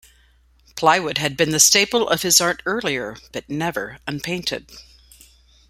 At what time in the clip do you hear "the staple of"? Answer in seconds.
1.51-2.23